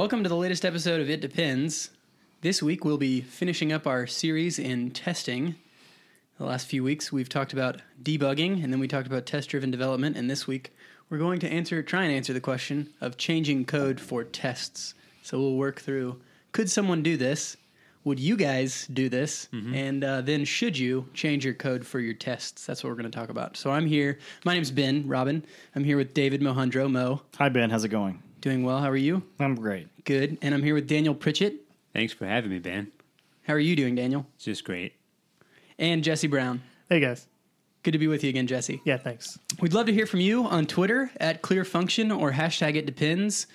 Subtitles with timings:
[0.00, 1.90] Welcome to the latest episode of It Depends.
[2.40, 5.56] This week we'll be finishing up our series in testing.
[6.38, 9.70] The last few weeks we've talked about debugging and then we talked about test driven
[9.70, 10.72] development and this week
[11.10, 14.94] we're going to answer try and answer the question of changing code for tests.
[15.20, 16.18] So we'll work through
[16.52, 17.58] could someone do this?
[18.04, 19.48] Would you guys do this?
[19.52, 22.64] And uh, then should you change your code for your tests?
[22.64, 23.58] That's what we're going to talk about.
[23.58, 24.18] So I'm here.
[24.46, 25.44] My name's Ben Robin.
[25.76, 26.90] I'm here with David Mohundro.
[26.90, 27.68] Mo, Hi, Ben.
[27.68, 28.22] How's it going?
[28.40, 28.78] doing well.
[28.78, 29.22] How are you?
[29.38, 29.88] I'm great.
[30.04, 30.38] Good.
[30.42, 31.66] And I'm here with Daniel Pritchett.
[31.92, 32.90] Thanks for having me, Ben.
[33.46, 34.26] How are you doing, Daniel?
[34.36, 34.94] It's just great.
[35.78, 36.62] And Jesse Brown.
[36.88, 37.26] Hey guys.
[37.82, 38.82] Good to be with you again, Jesse.
[38.84, 39.38] Yeah, thanks.
[39.60, 43.46] We'd love to hear from you on Twitter at ClearFunction or hashtag It Depends.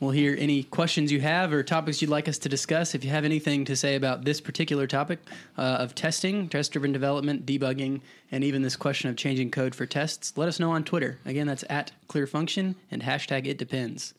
[0.00, 2.94] We'll hear any questions you have or topics you'd like us to discuss.
[2.94, 5.18] If you have anything to say about this particular topic
[5.56, 8.00] uh, of testing, test driven development, debugging,
[8.30, 11.18] and even this question of changing code for tests, let us know on Twitter.
[11.24, 14.12] Again, that's at ClearFunction and hashtag It Depends.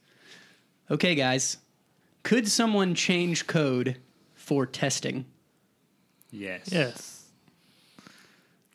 [0.89, 1.57] Okay, guys.
[2.23, 3.97] Could someone change code
[4.35, 5.25] for testing?
[6.31, 6.69] Yes.
[6.71, 7.25] Yes.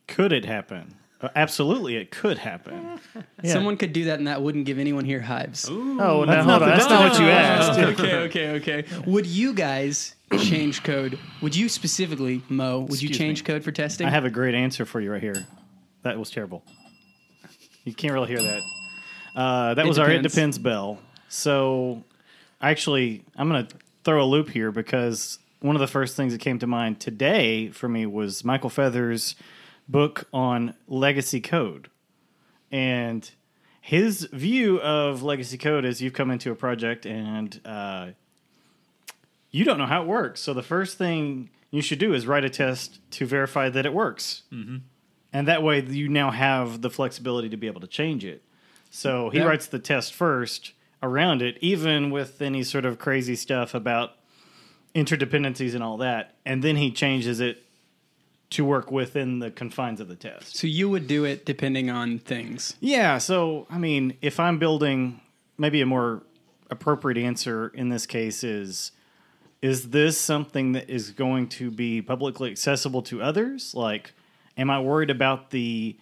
[0.09, 0.95] Could it happen?
[1.21, 2.99] Uh, absolutely, it could happen.
[3.43, 3.53] Yeah.
[3.55, 5.69] Someone could do that and that wouldn't give anyone here hives.
[5.69, 6.69] Oh, no, That's hold not on.
[6.69, 7.79] the That's not what you asked.
[8.01, 8.85] okay, okay, okay.
[9.05, 11.19] Would you guys change code?
[11.41, 13.47] Would you specifically, Mo, would you Excuse change me.
[13.47, 14.07] code for testing?
[14.07, 15.45] I have a great answer for you right here.
[16.03, 16.63] That was terrible.
[17.85, 18.61] You can't really hear that.
[19.35, 20.35] Uh, that It was our It depends.
[20.35, 20.99] Depends bell.
[21.29, 22.05] So,
[22.63, 26.41] actually, I'm going to throw a loop here because one of the first things that
[26.41, 29.35] came to mind today for me was Michael Feathers'
[29.89, 31.89] book on legacy code.
[32.71, 33.31] And
[33.81, 38.09] his view of legacy code is you've come into a project and uh,
[39.51, 40.41] you don't know how it works.
[40.41, 43.93] So the first thing you should do is write a test to verify that it
[43.93, 44.43] works.
[44.53, 44.79] Mm-hmm.
[45.33, 48.43] And that way you now have the flexibility to be able to change it.
[48.91, 49.45] So he Yeah.
[49.45, 50.73] writes the test first
[51.03, 54.13] around it, even with any sort of crazy stuff about
[54.95, 56.35] interdependencies and all that.
[56.45, 57.63] And then he changes it
[58.51, 60.57] to work within the confines of the test.
[60.57, 62.77] so you would do it depending on things.
[62.81, 65.23] Yeah, so I mean, if I'm building,
[65.57, 66.23] maybe a more
[66.71, 68.93] appropriate answer in this case is
[69.63, 73.75] is this something that is going to be publicly accessible to others?
[73.75, 74.13] Like,
[74.59, 75.97] am I worried about the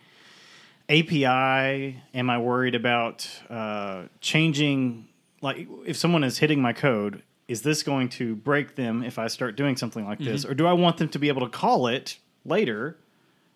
[0.90, 2.02] API?
[2.14, 5.08] Am I worried about uh, changing?
[5.40, 9.28] Like, if someone is hitting my code, is this going to break them if I
[9.28, 10.44] start doing something like this?
[10.44, 12.98] Or do I want them to be able to call it later?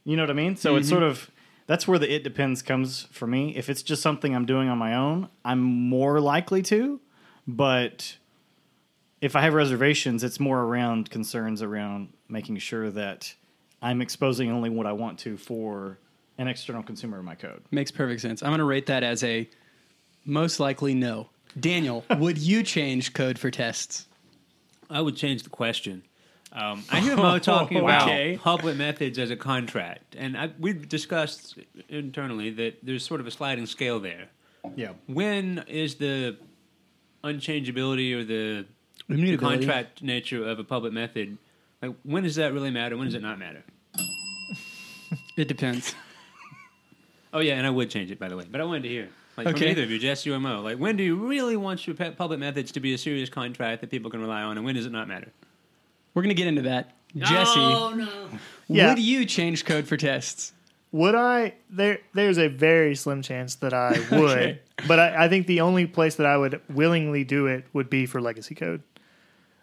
[0.05, 0.57] You know what I mean?
[0.57, 1.31] So it's sort of
[1.67, 3.57] that's where the it depends comes for me.
[3.57, 7.01] If it's just something I'm doing on my own, I'm more likely to.
[7.47, 8.17] But
[9.21, 13.35] if I have reservations, it's more around concerns around making sure that
[13.81, 15.99] I'm exposing only what I want to for
[16.39, 17.63] an external consumer of my code.
[17.71, 18.43] Makes perfect sense.
[18.43, 19.49] I'm going to rate that as a
[20.25, 21.31] most likely no.
[21.59, 24.07] Daniel, would you change code for tests?
[24.91, 26.03] I would change the question.
[26.53, 28.39] Um, I hear Mo talking about Okay.
[28.41, 31.59] public methods as a contract, and I, we've discussed
[31.89, 34.29] internally that there's sort of a sliding scale there.
[34.77, 34.93] Yeah.
[35.07, 36.37] When is the
[37.25, 38.67] unchangeability or the
[39.09, 39.67] Immutability.
[39.67, 41.39] contract nature of a public method?
[41.83, 42.97] Like, when does that really matter?
[42.97, 43.63] When does it not matter?
[45.37, 45.95] It depends.
[47.35, 49.09] Oh yeah, and I would change it by the way, but I wanted to hear.
[49.37, 50.63] Like from either of you, Jesse UMO.
[50.63, 53.81] Like when do you really want your pe- public methods to be a serious contract
[53.81, 55.33] that people can rely on, and when does it not matter?
[56.15, 56.93] We're going to get into that.
[57.17, 58.09] Jesse, Oh no.
[58.69, 58.91] Yeah.
[58.91, 60.53] would you change code for tests?
[60.93, 61.55] Would I?
[61.71, 64.61] There, there's a very slim chance that I would, Okay.
[64.87, 68.07] but I, I think the only place that I would willingly do it would be
[68.07, 68.83] for legacy code.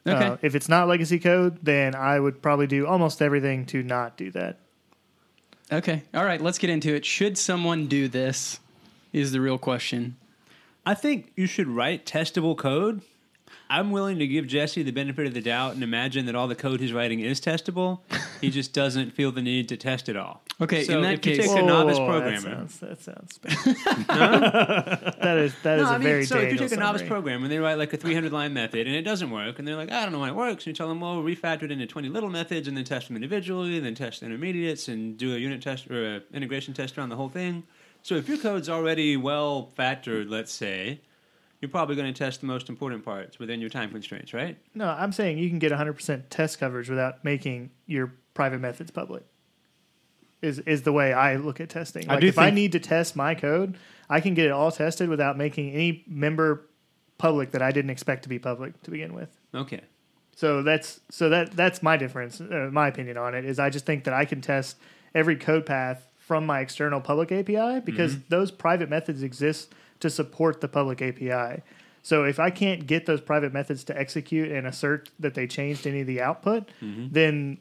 [0.05, 0.25] Okay.
[0.25, 4.17] Uh, if it's not legacy code, then I would probably do almost everything to not
[4.17, 4.57] do that.
[5.71, 6.03] Okay.
[6.13, 7.05] All right, let's get into it.
[7.05, 8.59] Should someone do this?
[9.13, 10.15] Is the real question.
[10.85, 13.01] I think you should write testable code.
[13.71, 16.55] I'm willing to give Jesse the benefit of the doubt and imagine that all the
[16.55, 17.99] code he's writing is testable.
[18.41, 20.43] he just doesn't feel the need to test it all.
[20.59, 23.37] Okay, so in that if you case- take a novice programmer, That sounds, that sounds
[24.07, 25.15] bad.
[25.21, 27.01] that is that is no, a I mean, very so if you take a novice
[27.01, 29.75] programmer and they write like a 300 line method and it doesn't work, and they're
[29.75, 31.87] like, I don't know why it works, and you tell them, well, refactor it into
[31.87, 35.33] 20 little methods and then test them individually, and then test the intermediates and do
[35.33, 37.63] a unit test or a integration test around the whole thing.
[38.03, 41.01] So if your code's already well factored, let's say,
[41.61, 44.57] you're probably going to test the most important parts within your time constraints, right?
[44.73, 49.23] No, I'm saying you can get 100% test coverage without making your private methods public.
[50.41, 52.09] Is is the way I look at testing.
[52.09, 53.77] I Like do if I need to test my code,
[54.09, 56.67] I can get it all tested without making any member
[57.19, 59.29] public that I didn't expect to be public to begin with.
[59.53, 59.81] Okay.
[60.35, 63.85] So that's so that that's my difference, uh, my opinion on it is I just
[63.85, 64.77] think that I can test
[65.13, 70.61] every code path from my external public API because those private methods exist to support
[70.61, 71.61] the public API.
[72.03, 75.87] So if I can't get those private methods to execute and assert that they changed
[75.87, 77.07] any of the output, mm-hmm.
[77.11, 77.57] then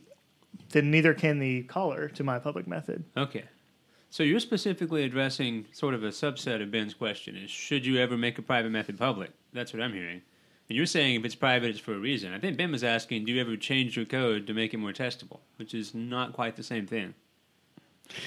[0.70, 3.04] then neither can the caller to my public method.
[3.16, 3.44] Okay.
[4.08, 8.16] So you're specifically addressing sort of a subset of Ben's question is should you ever
[8.16, 9.30] make a private method public?
[9.52, 10.22] That's what I'm hearing.
[10.68, 12.32] And you're saying if it's private, it's for a reason.
[12.32, 14.92] I think Ben was asking, do you ever change your code to make it more
[14.92, 15.40] testable?
[15.56, 17.14] Which is not quite the same thing.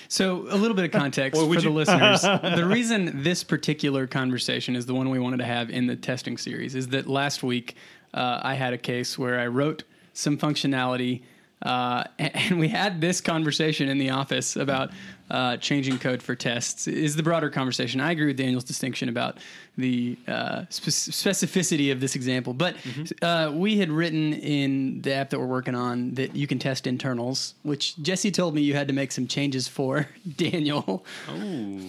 [0.08, 2.22] So, a little bit of context Or for the listeners.
[2.56, 6.38] the reason this particular conversation is the one we wanted to have in the testing
[6.38, 7.76] series is that last week
[8.14, 9.84] uh, I had a case where I wrote
[10.14, 11.24] some functionality.
[11.62, 14.92] Uh, and, and we had this conversation in the office about
[15.32, 16.88] uh, changing code for tests.
[16.88, 18.00] Is the broader conversation?
[18.02, 19.38] I agree with Daniel's distinction about
[19.78, 22.76] the uh, spec- specificity of this example, but
[23.22, 26.86] uh, we had written in the app that we're working on that you can test
[26.86, 30.08] internals, which Jesse told me you had to make some changes for.
[30.38, 31.80] Daniel, Oh.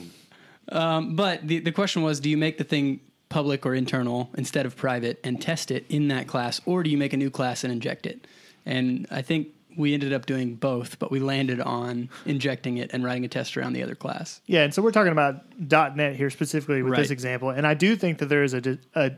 [0.70, 4.64] um, but the the question was, do you make the thing public or internal instead
[4.64, 7.64] of private and test it in that class, or do you make a new class
[7.64, 8.26] and inject it?
[8.64, 13.04] And I think we ended up doing both, but we landed on injecting it and
[13.04, 14.40] writing a test around the other class.
[14.46, 17.96] Yeah, and so we're talking about .NET here specifically with this example, and I do
[17.96, 19.12] think that there is a, di- a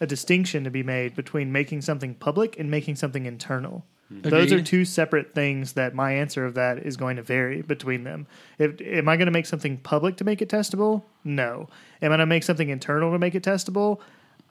[0.00, 3.84] a distinction to be made between making something public and making something internal.
[4.12, 4.28] Mm-hmm.
[4.28, 8.04] Those are two separate things that my answer of that is going to vary between
[8.04, 8.26] them.
[8.58, 11.04] If, am I going to make something public to make it testable?
[11.22, 11.68] No.
[12.02, 14.00] Am I going to make something internal to make it testable?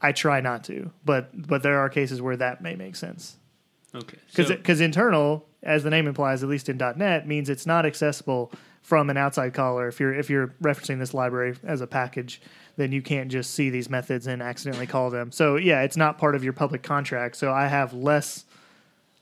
[0.02, 3.36] I try not to, but but there are cases where that may make sense
[3.94, 4.18] Okay.
[4.36, 8.52] because So, internal, as the name implies, at least in .NET, means it's not accessible
[8.82, 9.88] from an outside caller.
[9.88, 12.42] If you're if you're referencing this library as a package,
[12.78, 15.32] then you can't just see these methods and accidentally call them.
[15.32, 17.36] So yeah, it's not part of your public contract.
[17.36, 18.46] So I have less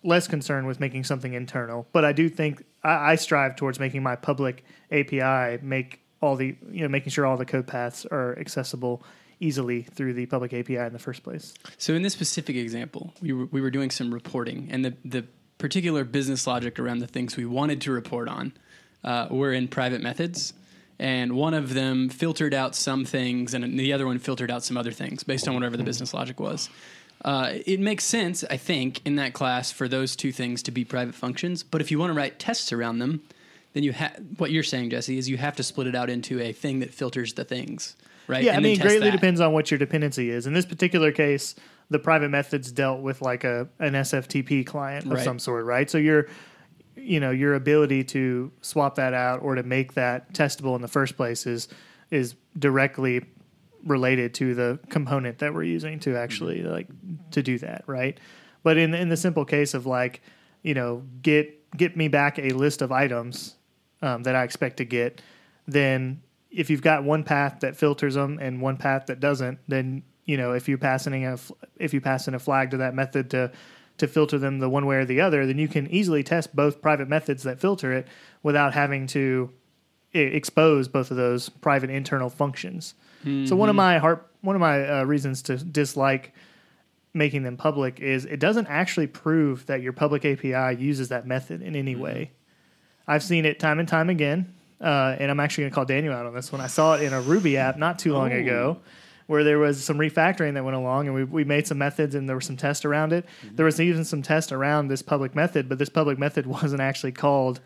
[0.03, 4.03] less concern with making something internal, but I do think I, I strive towards making
[4.03, 8.37] my public API make all the you know making sure all the code paths are
[8.39, 9.03] accessible
[9.39, 11.53] easily through the public API in the first place.
[11.77, 15.25] So in this specific example, we were, we were doing some reporting, and the, the
[15.57, 18.53] particular business logic around the things we wanted to report on
[19.03, 20.53] uh, were in private methods.
[20.99, 24.77] And one of them filtered out some things, and the other one filtered out some
[24.77, 26.69] other things based on whatever the business logic was.
[27.23, 30.85] Uh, it makes sense, I think, in that class for those two things to be
[30.85, 31.63] private functions.
[31.63, 33.21] But if you want to write tests around them,
[33.73, 36.39] then you have what you're saying, Jesse, is you have to split it out into
[36.39, 37.95] a thing that filters the things,
[38.27, 38.43] right?
[38.43, 39.15] Yeah, And I mean, greatly that.
[39.15, 40.47] depends on what your dependency is.
[40.47, 41.55] In this particular case,
[41.89, 45.23] the private methods dealt with like a an SFTP client of Right.
[45.23, 45.89] some sort, right?
[45.89, 46.27] So your
[46.95, 50.87] you know your ability to swap that out or to make that testable in the
[50.87, 51.67] first place is
[52.11, 53.23] is directly
[53.85, 56.87] related to the component that we're using to actually like
[57.31, 58.19] to do that, right?
[58.63, 60.21] But in in the simple case of like,
[60.63, 63.55] you know, get get me back a list of items
[64.01, 65.21] um, that I expect to get,
[65.67, 66.21] then
[66.51, 70.37] if you've got one path that filters them and one path that doesn't, then you
[70.37, 71.37] know if you pass in a
[71.77, 73.51] if you pass in a flag to that method to
[73.97, 76.81] to filter them the one way or the other, then you can easily test both
[76.81, 78.07] private methods that filter it
[78.43, 79.51] without having to
[80.13, 82.93] i- expose both of those private internal functions.
[83.45, 86.33] So one of my heart one of my uh, reasons to dislike
[87.13, 91.61] making them public is it doesn't actually prove that your public API uses that method
[91.61, 92.31] in any way.
[93.07, 96.13] I've seen it time and time again, uh, and I'm actually going to call Daniel
[96.13, 96.61] out on this one.
[96.61, 98.79] I saw it in a Ruby app not too long ago,
[99.27, 102.29] where there was some refactoring that went along, and we, we made some methods, and
[102.29, 103.25] there were some tests around it.
[103.51, 107.11] There was even some tests around this public method, but this public method wasn't actually
[107.11, 107.59] called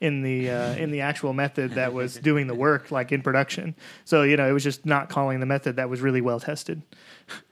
[0.00, 3.76] in the uh, in the actual method that was doing the work, like in production.
[4.04, 6.82] So you know, it was just not calling the method that was really well tested.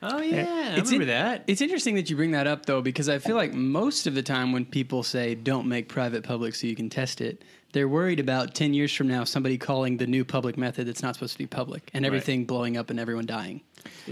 [0.03, 1.45] oh yeah, I It's remember in- that.
[1.47, 4.23] It's interesting that you bring that up, though, because I feel like most of the
[4.25, 8.21] time when people say don't make private public so you can test it, they're worried
[8.21, 11.39] about 10 years from now somebody calling the new public method that's not supposed to
[11.39, 13.61] be public and everything blowing up and everyone dying.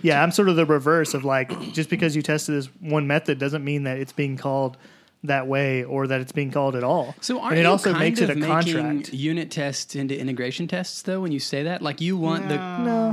[0.02, 3.38] Yeah, I'm sort of the reverse of like just because you tested this one method
[3.38, 4.76] doesn't mean that it's being called
[5.24, 7.14] that way or that it's being called at all.
[7.20, 9.12] So aren't and it you also kind makes of it a making contract.
[9.12, 11.82] unit tests into integration tests, though, when you say that?
[11.82, 12.56] Like you want the...
[12.56, 13.12] No,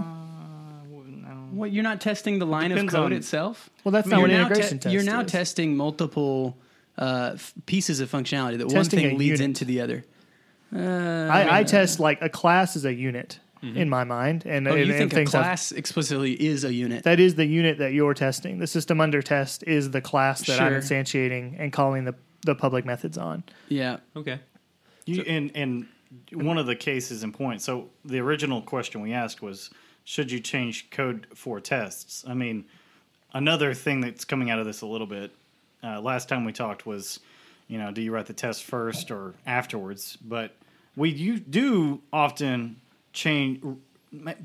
[1.51, 3.69] What, you're not testing the line of code on- itself?
[3.83, 5.31] well, that's I not what you're now integration te- test You're now is.
[5.31, 6.57] testing multiple
[6.97, 9.41] uh, f- pieces of functionality that one thing leads unit.
[9.41, 10.05] into the other.
[10.75, 10.79] Uh,
[11.31, 14.86] I, I test like a class is a unit in my mind, and, Oh, and,
[14.86, 17.03] you and think a things I've- class explicitly is a unit?
[17.03, 18.59] that is the unit that you're testing.
[18.59, 20.79] The system under test is the class that I'm Sure.
[20.81, 23.43] instantiating and calling the the public methods on.
[23.67, 23.97] yeah.
[24.15, 24.39] Okay.
[25.05, 25.88] You, and and
[26.31, 27.62] one of the cases in point.
[27.62, 29.69] So the original question we asked was,
[30.05, 32.24] should you change code for tests?
[32.27, 32.65] I mean,
[33.33, 35.31] another thing that's coming out of this a little bit.
[35.83, 37.19] Uh, last time we talked was,
[37.67, 40.17] you know, do you write the test first or afterwards?
[40.17, 40.55] But
[40.95, 42.81] we you do often
[43.13, 43.62] change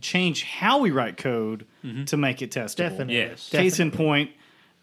[0.00, 2.04] change how we write code mm-hmm.
[2.04, 2.76] to make it testable.
[2.76, 3.16] Definitely.
[3.16, 3.48] Yes.
[3.48, 4.30] Case in point,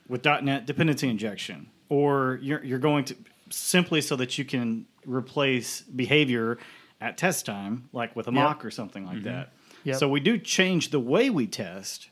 [0.07, 3.15] with .NET dependency injection, or you're you're going to
[3.49, 6.57] simply so that you can replace behavior
[7.01, 9.25] at test time, like with a mock or something like mm-hmm.
[9.25, 9.53] that.
[9.83, 9.95] Yep.
[9.97, 12.09] So we do change the way we test,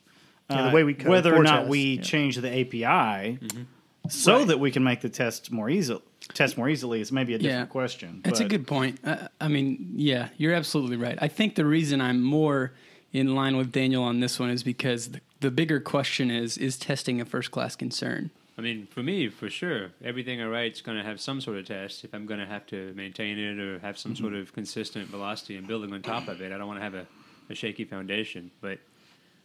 [0.49, 2.01] Yeah, the uh, way we code whether or not test, we yeah.
[2.01, 3.63] change the API, mm-hmm.
[4.09, 5.99] so that we can make the test more easy.
[6.33, 7.71] Test more easily is maybe a different Yeah.
[7.71, 8.21] question.
[8.23, 8.99] That's a good point.
[9.05, 11.17] I, I mean, yeah, you're absolutely right.
[11.21, 12.73] I think the reason I'm more
[13.13, 16.77] in line with Daniel on this one is because the, the bigger question is is
[16.77, 18.29] testing a first class concern?
[18.57, 21.57] I mean, for me, for sure, everything I write is going to have some sort
[21.59, 22.03] of test.
[22.03, 25.57] If I'm going to have to maintain it or have some sort of consistent velocity
[25.57, 27.05] and building on top of it, I don't want to have a,
[27.51, 28.49] a shaky foundation.
[28.59, 28.79] But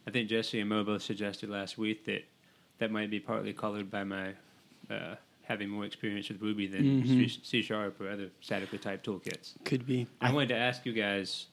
[0.07, 2.23] I think Jesse and Mo both suggested last week that
[2.79, 4.29] that might be partly colored by my
[4.89, 7.25] uh, having more experience with Ruby than mm-hmm.
[7.25, 9.53] C- C Sharp or other statically typed toolkits.
[9.65, 10.07] Could be.
[10.21, 11.47] I wanted to ask you guys.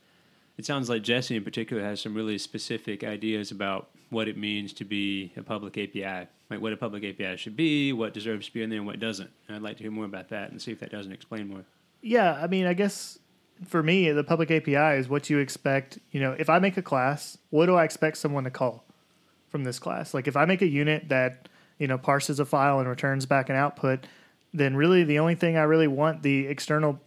[0.57, 4.73] It sounds like Jesse in particular has some really specific ideas about what it means
[4.75, 8.53] to be a public API, like what a public API should be, what deserves to
[8.53, 9.31] be in there, and what doesn't.
[9.49, 11.65] And I'd like to hear more about that and see if that doesn't explain more.
[12.03, 13.19] Yeah, I mean, I guess
[13.67, 15.99] for me, the public API is what you expect.
[16.11, 18.85] You know, if I make a class, what do I expect someone to call
[19.49, 20.13] from this class?
[20.13, 21.49] Like, if I make a unit that
[21.81, 24.07] you know parses a file and returns back an output,
[24.55, 27.01] then really the only thing I really want the external,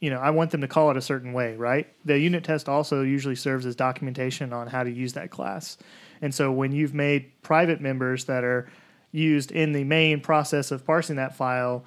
[0.00, 1.86] you know, I want them to call it a certain way, right?
[2.04, 5.78] The unit test also usually serves as documentation on how to use that class.
[6.20, 8.68] And so when you've made private members that are
[9.12, 11.84] used in the main process of parsing that file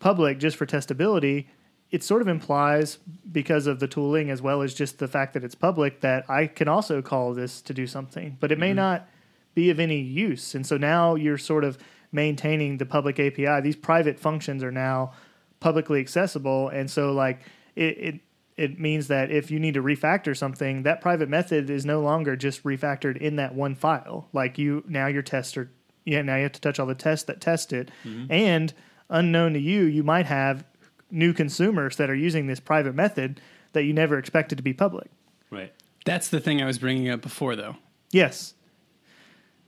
[0.00, 1.46] public just for testability,
[1.90, 2.98] it sort of implies
[3.30, 6.46] because of the tooling as well as just the fact that it's public that I
[6.46, 8.76] can also call this to do something, but it may mm-hmm.
[8.76, 9.08] not
[9.54, 10.54] be of any use.
[10.54, 11.78] And so now you're sort of
[12.12, 13.60] maintaining the public API.
[13.60, 15.12] These private functions are now
[15.60, 17.42] publicly accessible, and so like
[17.74, 17.98] it.
[17.98, 18.20] it
[18.56, 22.36] it means that if you need to refactor something, that private method is no longer
[22.36, 24.28] just refactored in that one file.
[24.32, 25.72] Like you now your tests are
[26.04, 27.90] yeah, now you have to touch all the tests that test it.
[28.04, 28.30] Mm-hmm.
[28.30, 28.72] And
[29.08, 30.64] unknown to you, you might have
[31.10, 33.40] new consumers that are using this private method
[33.72, 35.10] that you never expected to be public.
[35.50, 35.72] Right.
[36.04, 37.76] That's the thing I was bringing up before, though.
[38.10, 38.53] Yes.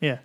[0.01, 0.19] Yeah.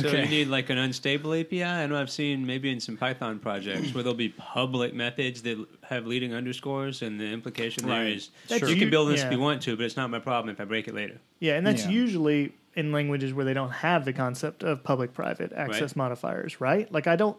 [0.00, 0.22] So Okay.
[0.22, 1.64] you need like an unstable API.
[1.64, 5.58] I know I've seen maybe in some Python projects where there'll be public methods that
[5.82, 8.12] have leading underscores, and the implication there Right.
[8.16, 10.50] is That's you can build this if you want to, but it's not my problem
[10.54, 11.18] if I break it later.
[11.40, 11.90] Yeah, and that's Yeah.
[11.90, 15.96] usually in languages where they don't have the concept of public private access Right.
[15.96, 16.90] modifiers, right?
[16.92, 17.36] Like I don't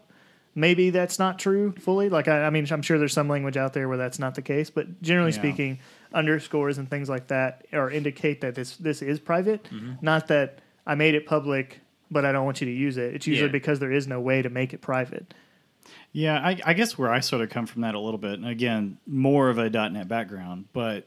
[0.55, 2.09] maybe that's not true fully.
[2.09, 4.41] Like I, I mean I'm sure there's some language out there where that's not the
[4.41, 5.37] case, but generally Yeah.
[5.37, 5.79] speaking,
[6.13, 9.93] underscores and things like that are indicate that this this is private, Mm-hmm.
[10.01, 13.13] not that I made it public but I don't want you to use it.
[13.15, 13.51] It's usually Yeah.
[13.51, 15.33] because there is no way to make it private.
[16.13, 18.47] Yeah, I, I guess where I sort of come from that a little bit, and
[18.47, 21.05] again, more of a .NET background, but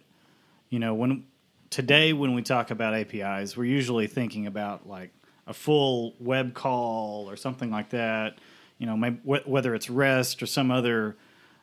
[0.69, 1.25] you know, when
[1.71, 5.11] today when we talk about APIs, we're usually thinking about like
[5.47, 8.37] a full web call or something like that.
[8.79, 11.17] You know, maybe, wh- whether it's REST or some other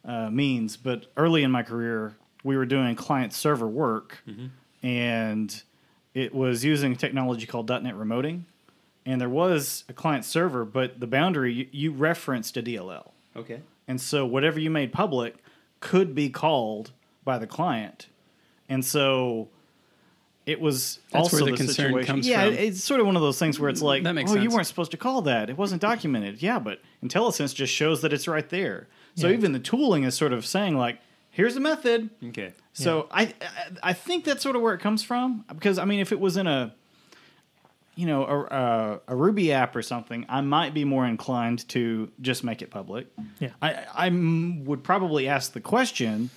[0.03, 0.77] uh, means.
[0.77, 4.23] But early in my career, we were doing client server work,
[4.83, 5.61] and
[6.17, 8.41] it was using technology called .NET Remoting.
[9.05, 13.11] And there was a client server, but the boundary you, you referenced a DLL.
[13.35, 13.61] Okay.
[13.87, 15.35] And so whatever you made public
[15.79, 16.91] could be called
[17.23, 18.07] by the client.
[18.67, 19.47] And so
[20.47, 22.07] it was That's also where the concern situation.
[22.07, 22.53] comes yeah, from.
[22.55, 24.49] it's sort of one of those things where it's mm, like, That makes oh, you
[24.49, 25.51] weren't supposed to call that.
[25.51, 26.41] It wasn't documented.
[26.41, 28.87] yeah, but IntelliSense just shows that it's right there.
[29.15, 29.35] So Yeah.
[29.35, 30.99] even the tooling is sort of saying like,
[31.37, 32.09] here's the method.
[32.29, 32.51] Okay.
[32.73, 33.31] So I, I
[33.83, 36.35] I think that's sort of where it comes from because I mean if it was
[36.35, 36.73] in a
[37.95, 42.11] you know a, a, a Ruby app or something, I might be more inclined to
[42.21, 43.07] just make it public.
[43.39, 43.49] Yeah.
[43.61, 46.29] I I m- would probably ask the question: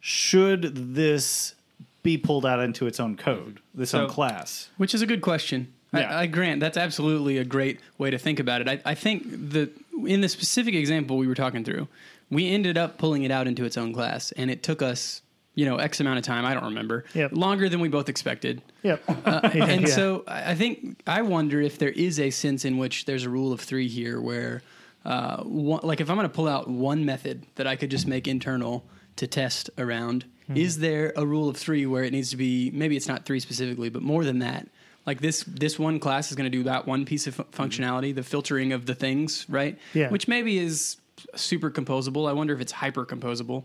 [0.00, 1.54] Should this
[2.02, 4.68] be pulled out into its own code, this own class?
[4.76, 5.72] Which is a good question.
[5.92, 6.14] Yeah.
[6.14, 8.68] I, I grant that's absolutely a great way to think about it.
[8.68, 9.70] I, I think that
[10.06, 11.88] in the specific example we were talking through,
[12.30, 15.22] we ended up pulling it out into its own class, and it took us,
[15.54, 16.44] you know, X amount of time.
[16.44, 17.04] I don't remember.
[17.14, 17.32] Yep.
[17.32, 18.62] Longer than we both expected.
[18.82, 19.02] Yep.
[19.26, 19.94] and Yeah.
[19.94, 23.52] so I think I wonder if there is a sense in which there's a rule
[23.52, 24.62] of three here, where,
[25.04, 28.06] uh, one, like, if I'm going to pull out one method that I could just
[28.06, 28.84] make internal
[29.16, 32.70] to test around, is there a rule of three where it needs to be?
[32.72, 34.68] Maybe it's not three specifically, but more than that.
[35.06, 38.14] Like this, this one class is going to do that one piece of fu- functionality,
[38.14, 39.78] the filtering of the things, right?
[39.94, 40.10] Yeah.
[40.10, 40.96] Which maybe is
[41.34, 42.28] super composable.
[42.28, 43.64] I wonder if it's hyper composable,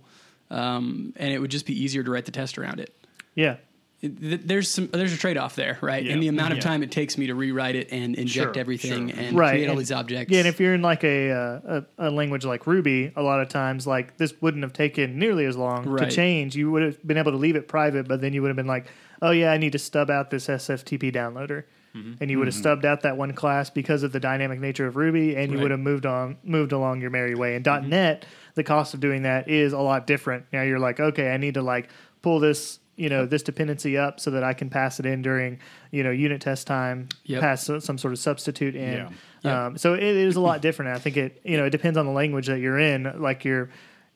[0.50, 2.94] um, and it would just be easier to write the test around it.
[3.36, 3.58] Yeah.
[4.02, 6.04] Th- there's some there's a trade off there, right?
[6.04, 6.14] Yeah.
[6.14, 6.64] And the amount of Yeah.
[6.64, 9.20] time it takes me to rewrite it and inject Sure, everything sure.
[9.20, 10.32] and Right, create all and- these objects.
[10.34, 13.42] Yeah, and if you're in like a, uh, a a language like Ruby, a lot
[13.42, 16.10] of times like this wouldn't have taken nearly as long Right.
[16.10, 16.56] to change.
[16.56, 18.68] You would have been able to leave it private, but then you would have been
[18.68, 18.88] like,
[19.22, 21.64] oh yeah, I need to stub out this SFTP downloader,
[21.96, 22.14] mm-hmm.
[22.20, 22.62] and you would have mm-hmm.
[22.62, 25.64] stubbed out that one class because of the dynamic nature of Ruby, and you Right.
[25.64, 27.56] would have moved on moved along your merry way.
[27.56, 27.90] And mm-hmm.
[27.90, 30.46] .NET, the cost of doing that is a lot different.
[30.52, 31.88] Now you're like, okay, I need to like
[32.24, 32.80] pull this.
[33.02, 36.12] You know this dependency up so that I can pass it in during you know
[36.12, 37.10] unit test time.
[37.26, 37.42] Yep.
[37.42, 38.94] Pass so- some sort of substitute in.
[38.94, 39.10] Yeah.
[39.44, 39.54] Yep.
[39.56, 40.96] Um, so it is a lot different.
[40.96, 43.12] I think it you know it depends on the language that you're in.
[43.20, 43.70] Like your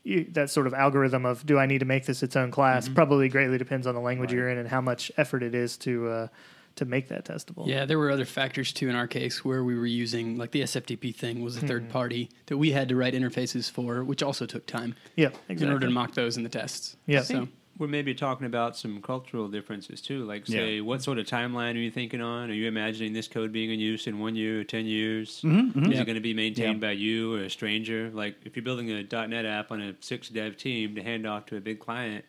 [0.04, 2.88] you, that sort of algorithm of do I need to make this its own class
[2.88, 4.38] probably greatly depends on the language Right.
[4.38, 6.28] you're in and how much effort it is to uh,
[6.76, 7.66] to make that testable.
[7.66, 10.62] Yeah, there were other factors too in our case where we were using like the
[10.62, 11.68] SFTP thing was a Hmm.
[11.68, 15.66] third party that we had to write interfaces for, which also took time yeah, exactly.
[15.66, 16.98] in order to mock those in the tests.
[17.08, 17.22] Yeah.
[17.24, 20.24] So We're maybe talking about some cultural differences too.
[20.24, 20.82] Like, say, Yeah.
[20.82, 22.50] what sort of timeline are you thinking on?
[22.50, 25.42] Are you imagining this code being in use in one year, ten years?
[25.42, 26.02] Mm-hmm, Is Yeah.
[26.02, 26.88] it going to be maintained Yeah.
[26.88, 28.10] by you or a stranger?
[28.14, 31.48] Like, if you're building a .NET app on a six dev team to hand off
[31.48, 32.24] to a big client,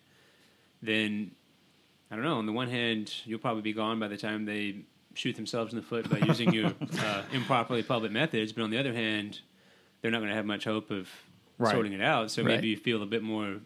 [0.82, 1.30] then
[2.10, 2.38] I don't know.
[2.38, 4.76] On the one hand, you'll probably be gone by the time they
[5.14, 6.66] shoot themselves in the foot by using your
[7.00, 8.52] uh, improperly public methods.
[8.52, 9.40] But on the other hand,
[10.02, 11.08] they're not going to have much hope of
[11.58, 11.72] Right.
[11.72, 12.30] sorting it out.
[12.32, 12.56] So Right.
[12.56, 13.60] maybe you feel a bit more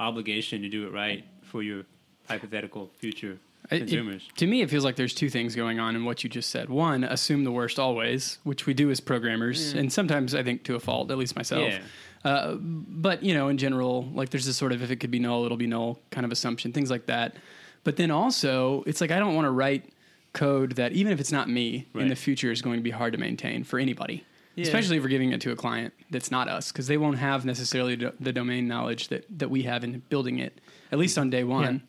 [0.00, 1.84] obligation to do it right for your
[2.28, 3.38] hypothetical future
[3.70, 4.26] I- it- consumers.
[4.36, 6.68] to me, it feels like there's two things going on in what you just said.
[6.68, 10.74] One, assume the worst always, which we do as programmers, and sometimes I think to
[10.74, 11.68] a fault, at least myself.
[11.72, 11.80] Yeah.
[12.24, 15.18] Uh, but you know, in general, like there's this sort of if it could be
[15.18, 17.36] null, it'll be null kind of assumption, things like that.
[17.84, 19.90] But then also, it's like I don't want to write
[20.32, 23.12] code that even if it's not me in the future is going to be hard
[23.12, 24.24] to maintain for anybody.
[24.56, 24.64] Yeah.
[24.64, 27.44] Especially if we're giving it to a client that's not us, because they won't have
[27.44, 31.30] necessarily do- the domain knowledge that, that we have in building it, at least on
[31.30, 31.82] day one.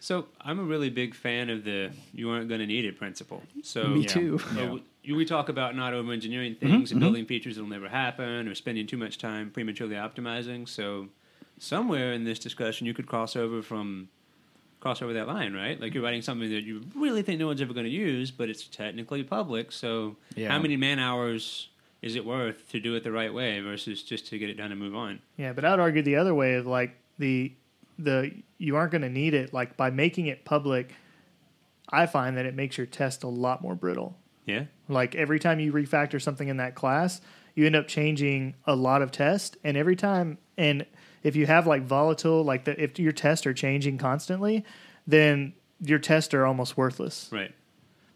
[0.00, 3.42] So I'm a really big fan of the "you aren't going to need it" principle.
[3.62, 4.06] So Me Yeah.
[4.08, 4.40] too.
[4.58, 8.48] Uh, we- we talk about not over engineering things and building features that'll never happen
[8.48, 10.68] or spending too much time prematurely optimizing.
[10.68, 11.08] So
[11.58, 14.08] somewhere in this discussion, you could cross over from
[14.80, 15.80] cross over that line, right?
[15.80, 18.48] Like you're writing something that you really think no one's ever going to use, but
[18.50, 19.70] it's technically public.
[19.70, 20.50] So Yeah.
[20.50, 21.68] how many man hours
[22.02, 24.72] is it worth to do it the right way versus just to get it done
[24.72, 25.20] and move on?
[25.36, 27.52] Yeah, but I'd argue the other way of like the
[27.98, 30.92] the you aren't going to need it like by making it public.
[31.88, 34.18] I find that it makes your test a lot more brittle.
[34.46, 34.64] Yeah.
[34.88, 37.20] Like every time you refactor something in that class,
[37.54, 40.86] you end up changing a lot of tests, and every time, and
[41.22, 44.64] if you have like volatile, like the, if your tests are changing constantly,
[45.06, 47.52] then your tests are almost worthless Right.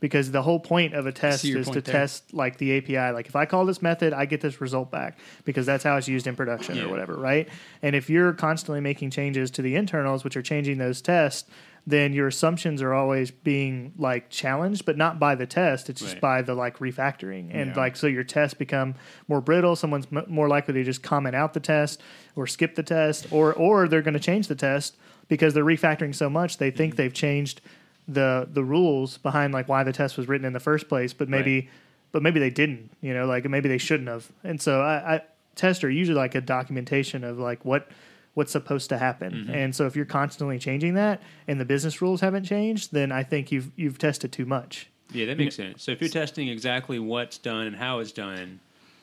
[0.01, 1.93] Because the whole point of a test is to there.
[1.93, 3.13] test like the API.
[3.15, 6.07] Like if I call this method, I get this result back because that's how it's
[6.09, 6.85] used in production Yeah.
[6.85, 7.49] or whatever, right?
[7.83, 11.49] And if you're constantly making changes to the internals, which are changing those tests,
[11.89, 15.89] then your assumptions are always being like challenged, but not by the test.
[15.89, 16.21] It's just Right.
[16.21, 17.77] by the like refactoring, and Yeah.
[17.81, 18.97] like so your tests become
[19.29, 19.77] more brittle.
[19.77, 22.03] Someone's m- more likely to just comment out the test
[22.35, 24.97] or skip the test, or or they're going to change the test
[25.29, 26.77] because they're refactoring so much they Mm-hmm.
[26.77, 27.61] think they've changed
[28.09, 31.29] the the rules behind like why the test was written in the first place, but
[31.29, 31.69] maybe Right.
[32.13, 34.31] but maybe they didn't, you know, like maybe they shouldn't have.
[34.45, 35.23] And so I, I
[35.55, 37.89] tests are usually like a documentation of like what
[38.35, 39.33] what's supposed to happen.
[39.33, 39.55] Mm-hmm.
[39.55, 43.23] And so if you're constantly changing that and the business rules haven't changed, then I
[43.23, 44.89] think you've you've tested too much.
[45.13, 45.83] Yeah, that makes sense.
[45.83, 48.61] So if you're testing exactly what's done and how it's done,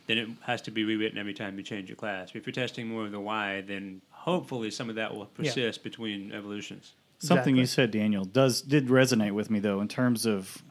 [0.08, 2.32] then it has to be rewritten every time you change your class.
[2.32, 5.82] But if you're testing more of the why, then hopefully some of that will persist
[5.82, 6.92] between evolutions.
[7.24, 7.60] Something Exactly.
[7.62, 10.62] you said, Daniel, does did resonate with me though in terms of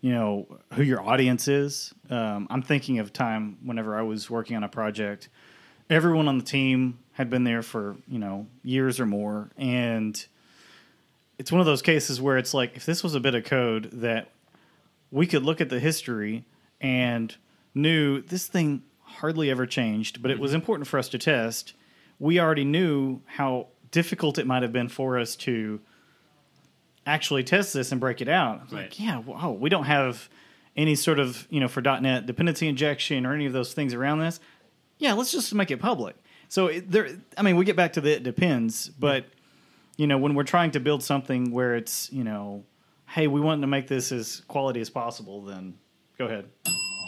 [0.00, 1.94] you know who your audience is.
[2.10, 5.28] Um, I'm thinking of time whenever I was working on a project.
[5.88, 10.26] Everyone on the team had been there for you know years or more, and
[11.38, 13.88] it's one of those cases where it's like if this was a bit of code
[13.92, 14.32] that
[15.12, 16.44] we could look at the history
[16.80, 17.36] and
[17.76, 21.74] knew this thing hardly ever changed, but it was important for us to test.
[22.18, 25.80] We already knew how difficult it might have been for us to
[27.06, 28.72] actually test this and break it out.
[28.72, 28.82] Right.
[28.82, 30.28] Like, yeah, wow, we don't have
[30.76, 34.20] any sort of, you know, for .NET dependency injection or any of those things around
[34.20, 34.40] this.
[34.98, 36.16] Yeah, let's just make it public.
[36.48, 39.26] So it, there, I mean, we get back to the it depends, but
[39.96, 42.64] you know, when we're trying to build something where it's, you know,
[43.08, 45.74] hey, we want to make this as quality as possible, then
[46.18, 46.48] go ahead.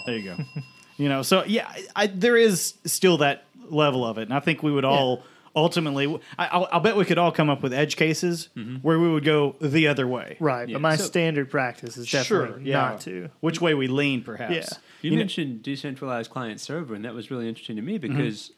[0.06, 0.36] There you go.
[0.96, 4.40] you know, so yeah, I, I, there is still that level of it, and I
[4.40, 5.22] think we would all
[5.54, 6.06] ultimately,
[6.38, 8.76] I, I'll, I'll bet we could all come up with edge cases mm-hmm.
[8.76, 10.36] where we would go the other way.
[10.40, 10.68] Right.
[10.68, 10.74] Yeah.
[10.74, 12.80] But my So- standard practice is definitely yeah.
[12.80, 13.30] not to.
[13.40, 14.54] Which way we lean, perhaps.
[14.54, 14.64] Yeah.
[15.02, 18.16] You, You know- mentioned decentralized client server, and that was really interesting to me mm-hmm.
[18.16, 18.50] because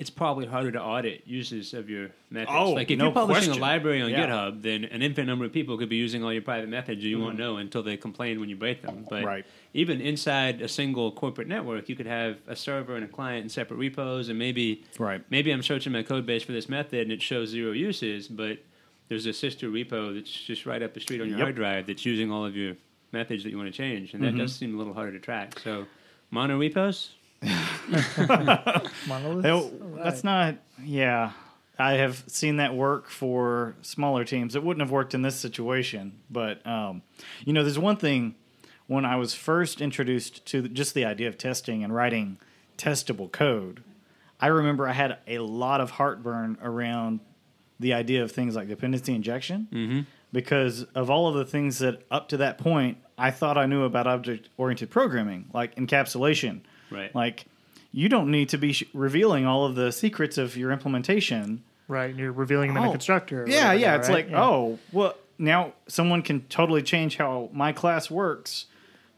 [0.00, 2.50] it's probably harder to audit uses of your methods.
[2.58, 3.62] Oh, like if no you're publishing question.
[3.62, 4.26] a library on Yeah.
[4.28, 7.10] GitHub, then an infinite number of people could be using all your private methods, and
[7.10, 7.38] you won't Mm-hmm.
[7.42, 9.04] know until they complain when you break them.
[9.10, 9.44] But Right.
[9.74, 13.48] even inside a single corporate network, you could have a server and a client in
[13.50, 15.22] separate repos, and maybe Right.
[15.30, 18.58] maybe I'm searching my code base for this method and it shows zero uses, but
[19.08, 21.44] there's a sister repo that's just right up the street on your Yep.
[21.44, 22.74] hard drive that's using all of your
[23.12, 24.38] methods that you want to change, and that Mm-hmm.
[24.38, 25.58] does seem a little harder to track.
[25.58, 25.86] So,
[26.30, 27.10] mono repos.
[27.42, 29.46] Monoliths?
[29.46, 29.70] Hey,
[30.02, 30.56] That's not.
[30.82, 31.32] Yeah,
[31.78, 34.54] I have seen that work for smaller teams.
[34.54, 37.02] It wouldn't have worked in this situation, but um,
[37.44, 38.34] you know, there's one thing.
[38.86, 42.38] When I was first introduced to just the idea of testing and writing
[42.76, 43.84] testable code,
[44.40, 47.20] I remember I had a lot of heartburn around
[47.78, 50.00] the idea of things like dependency injection Mm-hmm.
[50.32, 53.84] because of all of the things that up to that point I thought I knew
[53.84, 56.62] about object oriented programming, like encapsulation.
[56.90, 57.14] Right.
[57.14, 57.44] Like,
[57.92, 61.62] you don't need to be sh- revealing all of the secrets of your implementation.
[61.88, 63.44] Right, and you're revealing them in a Oh, constructor.
[63.48, 63.90] Yeah, whatever yeah.
[63.90, 64.14] now, It's right?
[64.14, 64.42] like, Yeah.
[64.44, 68.66] oh, well, now someone can totally change how my class works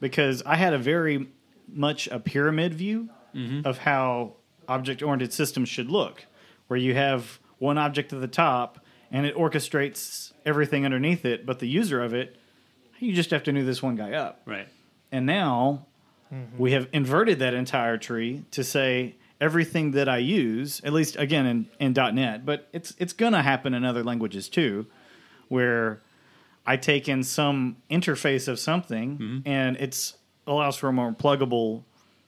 [0.01, 1.29] because I had a very
[1.69, 3.67] much a pyramid view Mm-hmm.
[3.67, 4.35] of how
[4.69, 6.27] object oriented systems should look,
[6.69, 8.79] where you have one object at the top
[9.11, 12.37] and it orchestrates everything underneath it, but the user of it,
[12.99, 14.43] you just have to know this one guy up.
[14.45, 14.69] Right.
[15.11, 15.87] And now
[16.33, 16.59] Mm-hmm.
[16.59, 21.45] we have inverted that entire tree to say everything that I use, at least again
[21.47, 24.87] in, in .NET, but it's it's gonna happen in other languages too,
[25.49, 26.01] where
[26.67, 29.39] I take in some interface of something mm-hmm.
[29.49, 30.15] and it's
[30.47, 31.83] allows for a more pluggable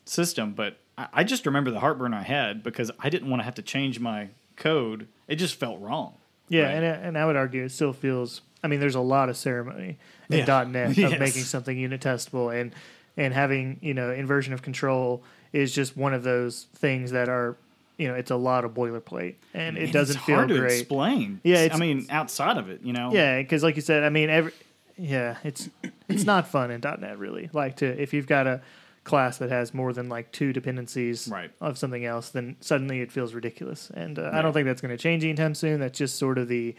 [0.05, 0.53] system.
[0.53, 3.55] But I, I just remember the heartburn I had because I didn't want to have
[3.57, 5.09] to change my code.
[5.29, 6.15] It just felt wrong.
[6.49, 6.73] Yeah, Right.
[6.75, 8.43] and and I would argue it still feels.
[8.63, 10.65] I mean, there's a lot of ceremony in Yeah.
[10.65, 11.19] .NET of Yes.
[11.19, 12.73] making something unit testable, and
[13.17, 15.23] and having you know inversion of control
[15.53, 17.57] is just one of those things that are
[17.97, 20.59] you know it's a lot of boilerplate, and it And doesn't it's feel hard to
[20.59, 20.81] great.
[20.81, 21.41] explain.
[21.45, 23.13] Yeah, I mean outside of it, you know.
[23.13, 24.53] Yeah, because like you said, I mean, every
[24.97, 25.69] yeah, it's
[26.09, 27.51] it's not fun in .NET really.
[27.53, 28.61] Like to if you've got a
[29.05, 31.51] class that has more than like two dependencies Right.
[31.61, 33.91] of something else, then suddenly it feels ridiculous.
[33.93, 35.79] And uh, I don't think that's going to change anytime soon.
[35.79, 36.75] That's just sort of the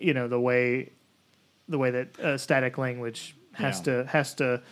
[0.00, 0.92] you know the way
[1.68, 3.82] the way that uh, static language has Yeah.
[4.02, 4.62] to has to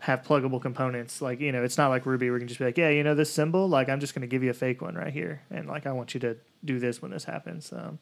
[0.00, 1.22] have pluggable components.
[1.22, 3.02] Like you know, it's not like Ruby where you can just be like, yeah, you
[3.04, 5.42] know, this symbol, like I'm just going to give you a fake one right here,
[5.50, 7.72] and like I want you to do this when this happens.
[7.72, 7.98] Um,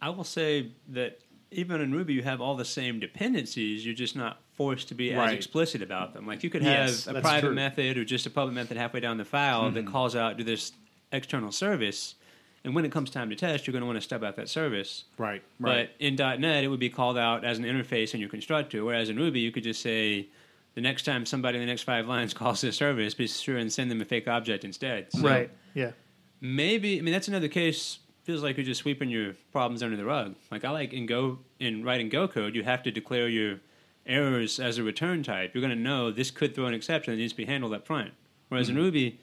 [0.00, 1.18] I will say that
[1.50, 3.84] even in Ruby, you have all the same dependencies.
[3.86, 6.26] You're just not forced to be as explicit about them.
[6.26, 7.48] Like you could have Yes, a private true.
[7.50, 7.54] Mm-hmm.
[7.54, 10.72] method or just a public method halfway down the file that calls out to this
[11.12, 12.16] external service.
[12.64, 14.48] And when it comes time to test, you're going to want to stub out that
[14.48, 15.04] service.
[15.18, 15.42] Right.
[15.60, 18.84] But in .NET, it would be called out as an interface in your constructor.
[18.84, 20.28] Whereas in Ruby, you could just say,
[20.74, 23.72] the next time somebody in the next five lines calls this service, be sure and
[23.72, 25.12] send them a fake object instead.
[25.12, 25.50] So right?
[25.72, 25.92] Yeah.
[26.40, 27.98] maybe I mean that's another case.
[28.24, 30.34] Feels like you're just sweeping your problems under the rug.
[30.50, 33.60] Like I like in Go in writing Go code, you have to declare your
[34.06, 35.54] errors as a return type.
[35.54, 37.86] You're going to know this could throw an exception that needs to be handled up
[37.86, 38.12] front.
[38.48, 38.84] Whereas in mm-hmm.
[38.84, 39.20] Ruby,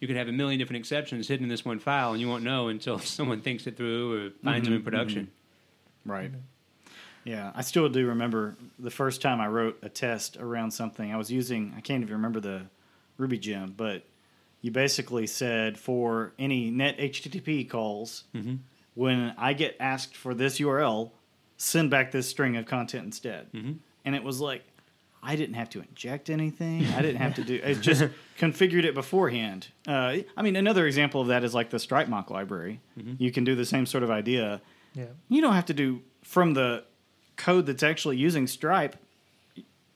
[0.00, 2.44] you could have a million different exceptions hidden in this one file, and you won't
[2.44, 4.84] know until someone thinks it through or finds them in mm-hmm.
[4.84, 5.24] production.
[5.26, 6.10] Mm-hmm.
[6.10, 6.30] Right.
[6.30, 6.40] Mm-hmm.
[7.24, 11.12] Yeah, I still do remember the first time I wrote a test around something.
[11.12, 12.62] I was using, I can't even remember the
[13.18, 14.04] Ruby gem, but
[14.62, 18.24] you basically said for any net HTTP calls,
[18.94, 21.10] when I get asked for this URL,
[21.58, 23.48] send back this string of content instead.
[23.52, 24.64] And it was like,
[25.22, 26.86] I didn't have to inject anything.
[26.86, 27.54] I didn't have to do.
[27.56, 28.04] It just
[28.38, 29.68] configured it beforehand.
[29.86, 32.80] Uh, I mean, another example of that is like the Stripe mock library.
[33.18, 34.60] You can do the same sort of idea.
[34.94, 35.06] Yeah.
[35.28, 36.84] You don't have to do from the
[37.36, 38.96] code that's actually using Stripe.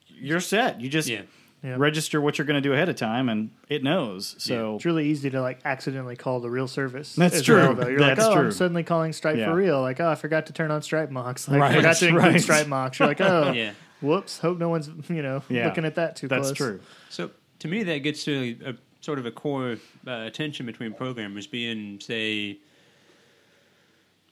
[0.08, 0.80] You're set.
[0.80, 1.22] You just Yeah.
[1.64, 1.76] Yeah.
[1.78, 4.34] register what you're going to do ahead of time, and it knows.
[4.38, 7.14] So It's really easy to like accidentally call the real service.
[7.14, 7.58] That's true.
[7.58, 7.86] Well, though.
[7.86, 8.44] You're That's like, oh, true.
[8.46, 9.46] I'm suddenly calling Stripe Yeah.
[9.50, 9.80] for real.
[9.80, 11.46] Like, oh, I forgot to turn on Stripe mocks.
[11.48, 12.40] Like, Right, forgot to include right.
[12.40, 12.98] Stripe mocks.
[12.98, 13.72] You're like, oh, Yeah.
[14.02, 14.38] Whoops.
[14.38, 15.66] Hope no one's you know Yeah.
[15.66, 16.56] looking at that too that's close.
[16.56, 16.80] true.
[17.08, 21.46] So to me, that gets to a sort of a core uh, tension between programmers
[21.46, 22.58] being, say,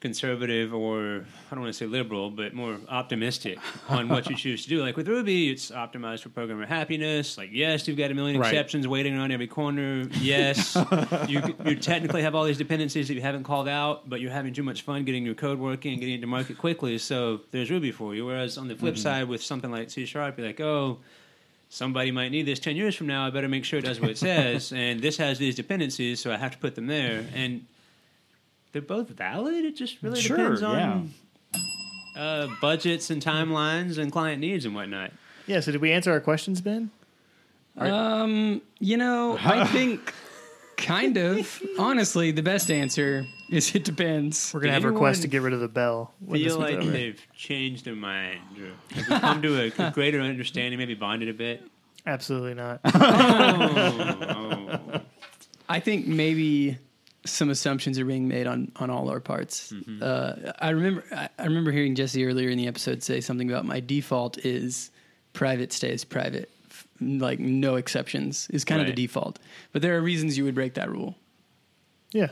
[0.00, 3.58] conservative or I don't want to say liberal, but more optimistic
[3.88, 4.80] on what you choose to do.
[4.80, 7.36] Like with Ruby, it's optimized for programmer happiness.
[7.36, 8.52] Like, yes, you've got a million Right.
[8.52, 10.06] exceptions waiting around every corner.
[10.18, 10.76] Yes,
[11.28, 14.54] you, you technically have all these dependencies that you haven't called out, but you're having
[14.54, 16.96] too much fun getting your code working and getting it to market quickly.
[16.96, 18.24] So there's Ruby for you.
[18.24, 19.02] Whereas on the flip mm-hmm.
[19.02, 20.98] side, with something like C Sharp, you're like, oh,
[21.68, 23.26] somebody might need this 10 years from now.
[23.26, 24.72] I better make sure it does what it says.
[24.72, 27.26] and this has these dependencies, so I have to put them there.
[27.34, 27.66] And
[28.72, 29.64] they're both valid.
[29.64, 31.12] It just really Sure, depends on
[32.16, 35.12] uh, budgets and timelines and client needs and whatnot.
[35.46, 35.60] Yeah.
[35.60, 36.90] So did we answer our questions, Ben?
[37.76, 40.12] Um, you know, I think
[40.80, 41.62] Kind of.
[41.78, 44.52] Honestly, the best answer is it depends.
[44.54, 46.14] We're gonna Did have requests to get rid of the bell.
[46.30, 46.90] Feel like over.
[46.90, 48.40] they've changed their mind.
[48.58, 51.62] Or have they come to a, a greater understanding, maybe bonded a bit.
[52.06, 52.80] Absolutely not.
[52.92, 55.00] Oh, oh.
[55.68, 56.78] I think maybe
[57.24, 59.72] some assumptions are being made on on all our parts.
[60.00, 63.64] Uh, I remember I, I remember hearing Jesse earlier in the episode say something about
[63.64, 64.90] my default is
[65.32, 69.38] private stays private, F- like no exceptions is kind of the default.
[69.72, 71.14] But there are reasons you would break that rule.
[72.12, 72.28] yeah,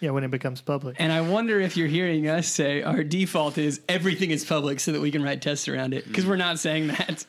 [0.00, 0.10] yeah.
[0.10, 3.80] When it becomes public, And I wonder if you're hearing us say our default is
[3.88, 6.88] everything is public so that we can write tests around it because we're not saying
[6.88, 7.26] that.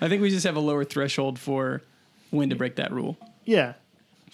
[0.00, 1.82] I think we just have a lower threshold for
[2.30, 3.16] when to break that rule.
[3.46, 3.74] yeah,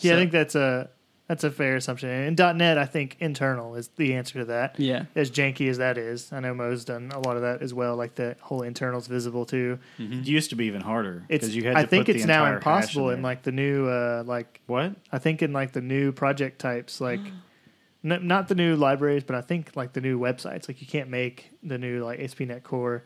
[0.00, 0.14] yeah.
[0.14, 0.90] I think that's a
[1.28, 2.08] that's a fair assumption.
[2.08, 4.80] And .NET, I think internal is the answer to that.
[4.80, 5.04] Yeah.
[5.14, 7.96] As janky as that is, I know Mo's done a lot of that as well.
[7.96, 9.78] Like the whole internals visible to.
[9.98, 11.42] It used to be even harder It's.
[11.44, 11.74] because you had.
[11.74, 13.22] To I think put it's the now impossible in, there.
[13.30, 14.96] like the new uh like what?
[15.12, 17.20] I think in like the new project types, like
[18.04, 20.66] n- not the new libraries, but I think like the new websites.
[20.66, 23.04] Like you can't make the new like ASP.NET Core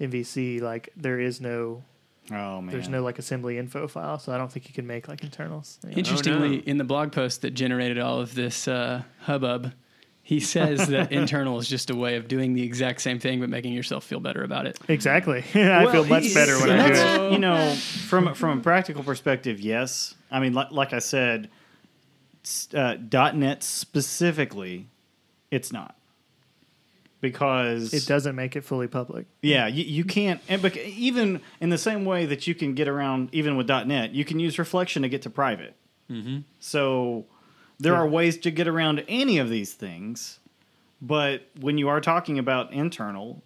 [0.00, 0.60] MVC.
[0.62, 1.82] Like there is no,
[2.30, 5.08] Oh man, there's no like assembly info file, so I don't think you can make
[5.08, 5.78] like internals.
[5.82, 5.96] You know?
[5.96, 6.62] Interestingly, no.
[6.66, 9.72] in the blog post that generated all of this uh, hubbub,
[10.22, 13.48] he says that internal is just a way of doing the exact same thing but
[13.48, 14.78] making yourself feel better about it.
[14.88, 15.38] Exactly.
[15.54, 17.32] I feel much better when I do it.
[17.32, 20.14] You know, from from a practical perspective, yes.
[20.30, 21.48] I mean, like, like I said,
[22.44, 22.96] s- uh,
[23.34, 24.88] .NET specifically,
[25.50, 25.96] it's not
[27.20, 29.26] because It doesn't make it fully public.
[29.42, 30.40] Yeah, you, you can't.
[30.48, 34.12] And bec- even in the same way that you can get around, even with .NET,
[34.14, 35.74] you can use reflection to get to private.
[36.10, 36.38] Mm-hmm.
[36.60, 37.26] So
[37.78, 38.00] there Yeah.
[38.00, 40.38] are ways to get around any of these things.
[41.00, 43.42] But when you are talking about internal,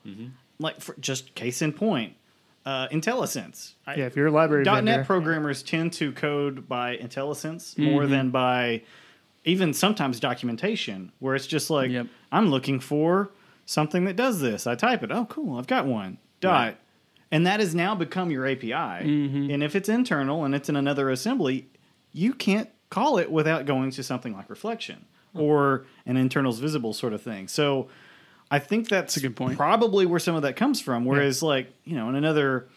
[0.59, 2.15] like for just case in point,
[2.65, 3.73] uh, IntelliSense.
[3.87, 8.07] I- Yeah, if you're a library .NET vendor, programmers tend to code by IntelliSense more
[8.07, 8.83] than by
[9.45, 12.07] even sometimes documentation, where it's just like Yep.
[12.31, 13.31] I'm looking for
[13.65, 14.67] something that does this.
[14.67, 15.11] I type it.
[15.13, 15.59] Oh, cool!
[15.59, 16.19] I've got one.
[16.41, 16.53] Dot.
[16.53, 16.79] Right.
[17.31, 18.69] And that has now become your API.
[18.73, 19.51] Mm-hmm.
[19.51, 21.71] And if it's internal and it's in another assembly,
[22.13, 27.15] you can't call it without going to something like reflection or an internals visible sort
[27.15, 27.49] of thing.
[27.49, 27.89] So
[28.51, 29.57] I think that's, a good point.
[29.57, 31.07] probably where some of that comes from.
[31.07, 32.69] Whereas, like, you know, in another,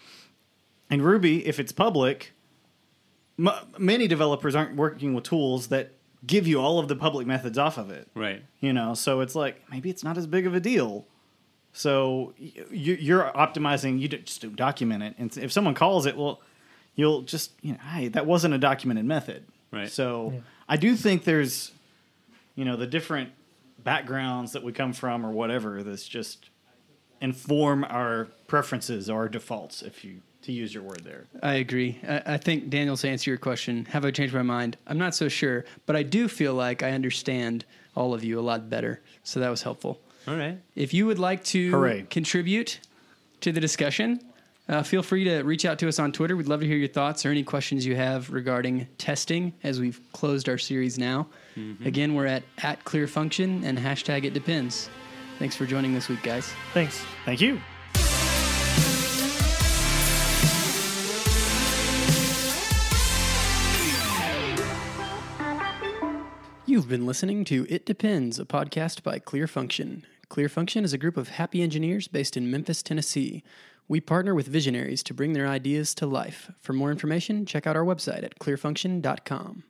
[0.90, 2.32] in Ruby, if it's public,
[3.38, 5.95] m- many developers aren't working with tools that
[6.26, 8.44] give you all of the public methods off of it Right.
[8.60, 11.06] you know so it's like maybe it's not as big of a deal
[11.74, 16.42] so you- you're optimizing you just document it and if someone calls it well
[16.96, 19.90] you'll just you know hey that wasn't a documented method Right.
[19.92, 20.40] so Yeah.
[20.70, 21.72] i do think there's
[22.56, 23.32] you know the different
[23.84, 26.50] backgrounds that we come from or whatever that's just
[27.26, 32.00] inform our preferences or our defaults if you to use your word there I agree.
[32.08, 33.86] I, I think Daniel's to answer your question.
[33.86, 34.78] Have I changed my mind?
[34.86, 38.46] I'm not so sure, but I do feel like I understand all of you a
[38.52, 39.02] lot better.
[39.24, 40.00] So that was helpful.
[40.28, 40.60] All right.
[40.76, 42.06] If you would like to Hooray.
[42.12, 42.80] contribute
[43.42, 44.20] to the discussion,
[44.70, 46.36] uh, feel free to reach out to us on Twitter.
[46.36, 50.00] We'd love to hear your thoughts or any questions you have regarding testing as we've
[50.14, 51.28] closed our series now.
[51.86, 54.90] Again, we're at, at clear function and hashtag it depends.
[55.40, 56.54] Thanks for joining this week, guys.
[56.74, 57.04] thanks.
[57.26, 57.60] thank you
[66.68, 70.06] You've been listening to It Depends, a podcast by Clear Function.
[70.30, 73.44] Clear Function is a group of happy engineers based in Memphis, Tennessee.
[73.88, 76.52] We partner with visionaries to bring their ideas to life.
[76.60, 79.64] For more information, check out our website at clearfunction.com.